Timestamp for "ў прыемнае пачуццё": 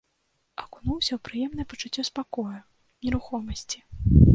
1.17-2.09